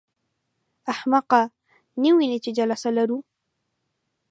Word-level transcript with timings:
احمقه! 0.93 1.41
نه 2.01 2.09
وینې 2.17 2.37
چې 2.43 2.51
جلسه 2.57 2.89
لرو. 2.97 3.17